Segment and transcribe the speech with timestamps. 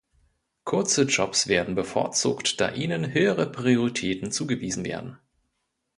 [0.63, 5.19] Kurze Jobs werden bevorzugt, da ihnen höhere Prioritäten zugewiesen werden.